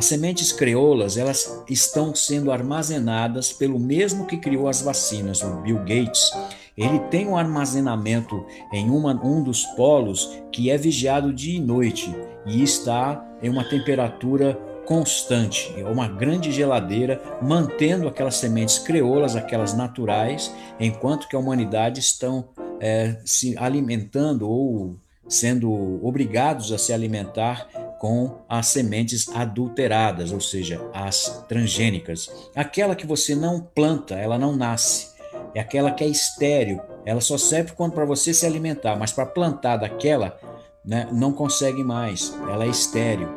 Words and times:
As 0.00 0.06
sementes 0.06 0.50
creolas, 0.50 1.18
elas 1.18 1.62
estão 1.68 2.14
sendo 2.14 2.50
armazenadas 2.50 3.52
pelo 3.52 3.78
mesmo 3.78 4.26
que 4.26 4.38
criou 4.38 4.66
as 4.66 4.80
vacinas, 4.80 5.42
o 5.42 5.56
Bill 5.56 5.76
Gates. 5.80 6.32
Ele 6.74 6.98
tem 7.10 7.28
um 7.28 7.36
armazenamento 7.36 8.42
em 8.72 8.88
uma, 8.88 9.12
um 9.22 9.42
dos 9.42 9.66
polos 9.76 10.40
que 10.50 10.70
é 10.70 10.78
vigiado 10.78 11.34
dia 11.34 11.58
e 11.58 11.60
noite 11.60 12.10
e 12.46 12.62
está 12.62 13.22
em 13.42 13.50
uma 13.50 13.62
temperatura 13.62 14.54
constante, 14.86 15.70
é 15.76 15.84
uma 15.84 16.08
grande 16.08 16.50
geladeira, 16.50 17.20
mantendo 17.42 18.08
aquelas 18.08 18.36
sementes 18.36 18.78
creolas, 18.78 19.36
aquelas 19.36 19.74
naturais, 19.74 20.50
enquanto 20.80 21.28
que 21.28 21.36
a 21.36 21.38
humanidade 21.38 22.00
estão 22.00 22.48
é, 22.80 23.18
se 23.22 23.54
alimentando 23.58 24.48
ou 24.48 24.96
sendo 25.28 25.70
obrigados 26.02 26.72
a 26.72 26.78
se 26.78 26.90
alimentar 26.90 27.68
com 28.00 28.38
as 28.48 28.68
sementes 28.68 29.28
adulteradas, 29.28 30.32
ou 30.32 30.40
seja, 30.40 30.80
as 30.90 31.44
transgênicas. 31.46 32.30
Aquela 32.56 32.96
que 32.96 33.06
você 33.06 33.34
não 33.34 33.60
planta, 33.60 34.14
ela 34.14 34.38
não 34.38 34.56
nasce. 34.56 35.10
É 35.54 35.60
aquela 35.60 35.90
que 35.90 36.02
é 36.02 36.06
estéril. 36.06 36.80
Ela 37.04 37.20
só 37.20 37.36
serve 37.36 37.72
para 37.74 38.06
você 38.06 38.32
se 38.32 38.46
alimentar, 38.46 38.96
mas 38.96 39.12
para 39.12 39.26
plantar 39.26 39.76
daquela, 39.76 40.40
né, 40.82 41.08
não 41.12 41.30
consegue 41.30 41.84
mais. 41.84 42.32
Ela 42.50 42.64
é 42.64 42.68
estéril. 42.68 43.28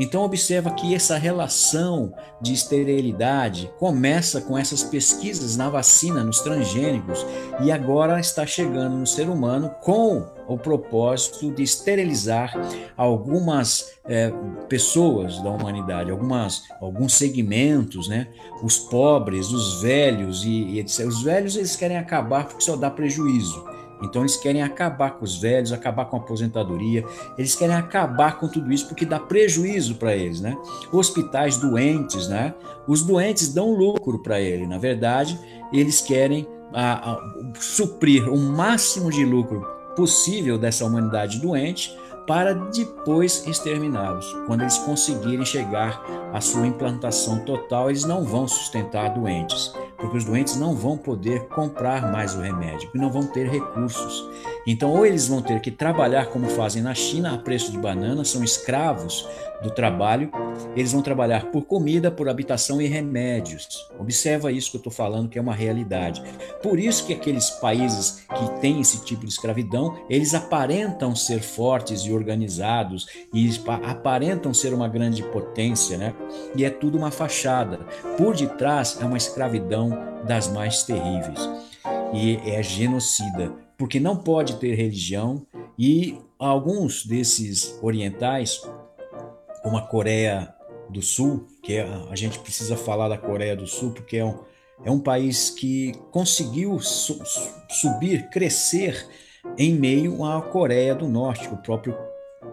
Então 0.00 0.22
observa 0.22 0.70
que 0.70 0.94
essa 0.94 1.18
relação 1.18 2.14
de 2.40 2.54
esterilidade 2.54 3.70
começa 3.78 4.40
com 4.40 4.56
essas 4.56 4.82
pesquisas 4.82 5.58
na 5.58 5.68
vacina, 5.68 6.24
nos 6.24 6.40
transgênicos, 6.40 7.24
e 7.62 7.70
agora 7.70 8.18
está 8.18 8.46
chegando 8.46 8.96
no 8.96 9.06
ser 9.06 9.28
humano 9.28 9.70
com 9.82 10.26
o 10.48 10.56
propósito 10.56 11.52
de 11.52 11.62
esterilizar 11.62 12.54
algumas 12.96 13.92
é, 14.06 14.32
pessoas 14.70 15.38
da 15.42 15.50
humanidade, 15.50 16.10
algumas, 16.10 16.62
alguns 16.80 17.12
segmentos, 17.12 18.08
né? 18.08 18.26
Os 18.62 18.78
pobres, 18.78 19.52
os 19.52 19.82
velhos 19.82 20.44
e, 20.44 20.48
e 20.48 20.80
etc. 20.80 21.06
Os 21.06 21.22
velhos 21.22 21.56
eles 21.56 21.76
querem 21.76 21.98
acabar 21.98 22.46
porque 22.46 22.64
só 22.64 22.74
dá 22.74 22.90
prejuízo. 22.90 23.62
Então 24.02 24.22
eles 24.22 24.36
querem 24.36 24.62
acabar 24.62 25.12
com 25.12 25.24
os 25.24 25.36
velhos, 25.36 25.72
acabar 25.72 26.06
com 26.06 26.16
a 26.16 26.20
aposentadoria, 26.20 27.04
eles 27.36 27.54
querem 27.54 27.74
acabar 27.74 28.38
com 28.38 28.48
tudo 28.48 28.72
isso 28.72 28.86
porque 28.88 29.04
dá 29.04 29.18
prejuízo 29.18 29.96
para 29.96 30.16
eles, 30.16 30.40
né? 30.40 30.56
Hospitais 30.92 31.56
doentes, 31.56 32.28
né? 32.28 32.54
Os 32.86 33.02
doentes 33.02 33.52
dão 33.52 33.74
lucro 33.74 34.18
para 34.18 34.40
ele. 34.40 34.66
Na 34.66 34.78
verdade, 34.78 35.38
eles 35.72 36.00
querem 36.00 36.46
a, 36.72 37.12
a, 37.12 37.20
suprir 37.58 38.28
o 38.28 38.36
máximo 38.38 39.10
de 39.10 39.24
lucro 39.24 39.66
possível 39.96 40.56
dessa 40.56 40.84
humanidade 40.84 41.40
doente 41.40 41.96
para 42.26 42.54
depois 42.54 43.44
exterminá-los. 43.46 44.32
Quando 44.46 44.60
eles 44.60 44.78
conseguirem 44.78 45.44
chegar 45.44 46.02
à 46.32 46.40
sua 46.40 46.66
implantação 46.66 47.44
total, 47.44 47.90
eles 47.90 48.04
não 48.04 48.24
vão 48.24 48.46
sustentar 48.46 49.12
doentes 49.14 49.72
porque 50.00 50.16
os 50.16 50.24
doentes 50.24 50.56
não 50.56 50.74
vão 50.74 50.96
poder 50.96 51.46
comprar 51.48 52.10
mais 52.10 52.34
o 52.34 52.40
remédio, 52.40 52.90
e 52.94 52.98
não 52.98 53.10
vão 53.10 53.26
ter 53.26 53.48
recursos. 53.48 54.28
Então, 54.66 54.90
ou 54.90 55.06
eles 55.06 55.28
vão 55.28 55.40
ter 55.42 55.60
que 55.60 55.70
trabalhar 55.70 56.26
como 56.26 56.48
fazem 56.48 56.82
na 56.82 56.94
China, 56.94 57.34
a 57.34 57.38
preço 57.38 57.72
de 57.72 57.78
banana, 57.78 58.24
são 58.24 58.44
escravos 58.44 59.26
do 59.62 59.70
trabalho, 59.70 60.30
eles 60.74 60.92
vão 60.92 61.02
trabalhar 61.02 61.46
por 61.46 61.62
comida, 61.62 62.10
por 62.10 62.28
habitação 62.28 62.80
e 62.80 62.86
remédios. 62.86 63.88
Observa 63.98 64.50
isso 64.50 64.70
que 64.70 64.76
eu 64.76 64.80
estou 64.80 64.92
falando, 64.92 65.28
que 65.28 65.38
é 65.38 65.42
uma 65.42 65.54
realidade. 65.54 66.22
Por 66.62 66.78
isso 66.78 67.06
que 67.06 67.12
aqueles 67.12 67.50
países 67.50 68.24
que 68.28 68.60
têm 68.60 68.80
esse 68.80 69.04
tipo 69.04 69.26
de 69.26 69.32
escravidão, 69.32 69.98
eles 70.08 70.34
aparentam 70.34 71.14
ser 71.14 71.40
fortes 71.40 72.02
e 72.02 72.12
organizados 72.12 73.06
e 73.32 73.50
aparentam 73.82 74.54
ser 74.54 74.72
uma 74.72 74.88
grande 74.88 75.22
potência, 75.22 75.98
né? 75.98 76.14
E 76.54 76.64
é 76.64 76.70
tudo 76.70 76.96
uma 76.96 77.10
fachada. 77.10 77.78
Por 78.16 78.34
detrás 78.34 78.98
é 79.00 79.04
uma 79.04 79.18
escravidão 79.18 79.90
das 80.26 80.48
mais 80.48 80.82
terríveis. 80.82 81.59
E 82.12 82.36
é 82.44 82.62
genocida, 82.62 83.52
porque 83.78 84.00
não 84.00 84.16
pode 84.16 84.56
ter 84.56 84.74
religião 84.74 85.46
e 85.78 86.18
alguns 86.38 87.04
desses 87.04 87.78
orientais 87.82 88.60
como 89.62 89.76
a 89.76 89.82
Coreia 89.82 90.52
do 90.88 91.02
Sul, 91.02 91.46
que 91.62 91.74
é, 91.74 91.88
a 92.10 92.16
gente 92.16 92.38
precisa 92.40 92.76
falar 92.76 93.08
da 93.08 93.18
Coreia 93.18 93.54
do 93.54 93.66
Sul 93.66 93.92
porque 93.92 94.16
é 94.16 94.24
um, 94.24 94.38
é 94.84 94.90
um 94.90 94.98
país 94.98 95.50
que 95.50 95.92
conseguiu 96.10 96.80
su 96.80 97.20
subir, 97.68 98.28
crescer 98.30 99.06
em 99.56 99.74
meio 99.74 100.24
à 100.24 100.42
Coreia 100.42 100.94
do 100.94 101.06
Norte, 101.06 101.48
o 101.48 101.56
próprio 101.58 101.96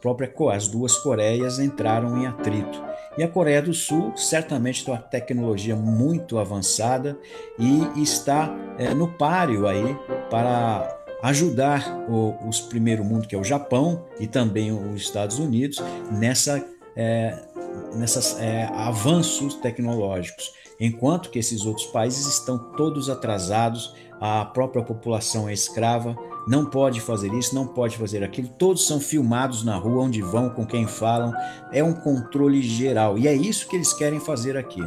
própria 0.00 0.32
as 0.52 0.68
duas 0.68 0.96
Coreias 0.96 1.58
entraram 1.58 2.18
em 2.18 2.26
atrito. 2.26 2.82
E 3.18 3.22
a 3.24 3.28
Coreia 3.28 3.60
do 3.60 3.74
Sul 3.74 4.16
certamente 4.16 4.84
tem 4.84 4.94
uma 4.94 5.02
tecnologia 5.02 5.74
muito 5.74 6.38
avançada 6.38 7.18
e 7.58 8.00
está 8.00 8.56
é, 8.78 8.94
no 8.94 9.08
páreo 9.08 9.66
aí 9.66 9.96
para 10.30 10.96
ajudar 11.24 12.06
o, 12.08 12.36
os 12.48 12.60
primeiro 12.60 13.04
mundo, 13.04 13.26
que 13.26 13.34
é 13.34 13.38
o 13.38 13.42
Japão 13.42 14.06
e 14.20 14.28
também 14.28 14.70
os 14.70 15.02
Estados 15.02 15.40
Unidos, 15.40 15.82
nessa 16.12 16.64
é, 16.94 17.36
nesses 17.96 18.38
é, 18.38 18.64
avanços 18.72 19.54
tecnológicos, 19.54 20.52
enquanto 20.80 21.30
que 21.30 21.38
esses 21.38 21.66
outros 21.66 21.86
países 21.86 22.26
estão 22.26 22.58
todos 22.58 23.08
atrasados, 23.10 23.94
a 24.20 24.44
própria 24.44 24.82
população 24.82 25.48
é 25.48 25.52
escrava, 25.52 26.16
não 26.46 26.64
pode 26.64 27.00
fazer 27.00 27.32
isso, 27.34 27.54
não 27.54 27.66
pode 27.66 27.96
fazer 27.96 28.24
aquilo, 28.24 28.48
todos 28.48 28.86
são 28.86 28.98
filmados 28.98 29.64
na 29.64 29.76
rua, 29.76 30.04
onde 30.04 30.22
vão, 30.22 30.50
com 30.50 30.66
quem 30.66 30.86
falam, 30.86 31.32
é 31.72 31.82
um 31.82 31.92
controle 31.92 32.62
geral, 32.62 33.18
e 33.18 33.28
é 33.28 33.34
isso 33.34 33.68
que 33.68 33.76
eles 33.76 33.92
querem 33.92 34.18
fazer 34.18 34.56
aqui, 34.56 34.80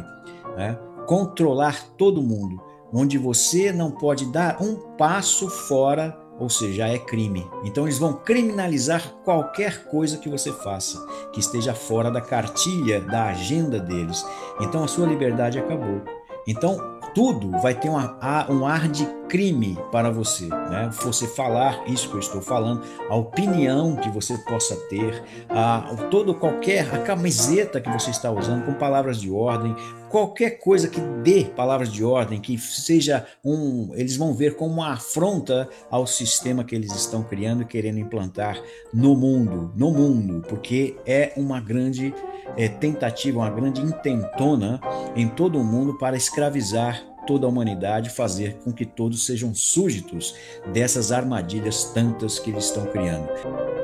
né? 0.56 0.78
controlar 1.06 1.88
todo 1.96 2.22
mundo, 2.22 2.60
onde 2.92 3.16
você 3.16 3.72
não 3.72 3.90
pode 3.90 4.26
dar 4.26 4.60
um 4.60 4.74
passo 4.96 5.48
fora 5.48 6.21
ou 6.42 6.50
seja, 6.50 6.88
é 6.88 6.98
crime. 6.98 7.48
Então 7.62 7.84
eles 7.84 7.98
vão 7.98 8.14
criminalizar 8.14 9.14
qualquer 9.24 9.84
coisa 9.84 10.18
que 10.18 10.28
você 10.28 10.50
faça, 10.52 10.98
que 11.32 11.38
esteja 11.38 11.72
fora 11.72 12.10
da 12.10 12.20
cartilha, 12.20 13.00
da 13.00 13.26
agenda 13.26 13.78
deles. 13.78 14.26
Então 14.60 14.82
a 14.82 14.88
sua 14.88 15.06
liberdade 15.06 15.60
acabou. 15.60 16.02
Então 16.44 17.00
tudo 17.14 17.50
vai 17.60 17.74
ter 17.74 17.88
uma, 17.88 18.18
um 18.50 18.66
ar 18.66 18.88
de 18.88 19.06
crime 19.28 19.78
para 19.92 20.10
você, 20.10 20.48
né? 20.48 20.90
Você 21.02 21.28
falar 21.28 21.84
isso 21.86 22.08
que 22.08 22.14
eu 22.14 22.20
estou 22.20 22.40
falando, 22.40 22.82
a 23.08 23.14
opinião 23.14 23.94
que 23.94 24.10
você 24.10 24.36
possa 24.38 24.74
ter, 24.88 25.22
a, 25.48 25.82
todo 26.10 26.34
qualquer 26.34 26.92
a 26.92 26.98
camiseta 26.98 27.80
que 27.80 27.90
você 27.90 28.10
está 28.10 28.32
usando 28.32 28.64
com 28.64 28.74
palavras 28.74 29.20
de 29.20 29.30
ordem, 29.30 29.76
qualquer 30.12 30.58
coisa 30.58 30.88
que 30.88 31.00
dê 31.00 31.44
palavras 31.44 31.90
de 31.90 32.04
ordem, 32.04 32.38
que 32.38 32.58
seja 32.58 33.26
um, 33.42 33.94
eles 33.94 34.14
vão 34.14 34.34
ver 34.34 34.56
como 34.56 34.74
uma 34.74 34.92
afronta 34.92 35.66
ao 35.90 36.06
sistema 36.06 36.62
que 36.62 36.74
eles 36.74 36.94
estão 36.94 37.22
criando 37.22 37.62
e 37.62 37.64
querendo 37.64 37.98
implantar 37.98 38.62
no 38.92 39.16
mundo, 39.16 39.72
no 39.74 39.90
mundo, 39.90 40.44
porque 40.46 40.96
é 41.06 41.32
uma 41.34 41.58
grande 41.60 42.14
é, 42.58 42.68
tentativa, 42.68 43.38
uma 43.38 43.50
grande 43.50 43.80
intentona 43.80 44.78
em 45.16 45.26
todo 45.26 45.58
o 45.58 45.64
mundo 45.64 45.96
para 45.96 46.14
escravizar 46.14 47.02
toda 47.26 47.46
a 47.46 47.48
humanidade, 47.48 48.10
fazer 48.10 48.58
com 48.62 48.70
que 48.70 48.84
todos 48.84 49.24
sejam 49.24 49.54
súditos 49.54 50.34
dessas 50.74 51.10
armadilhas 51.10 51.84
tantas 51.84 52.38
que 52.38 52.50
eles 52.50 52.66
estão 52.66 52.84
criando. 52.86 53.81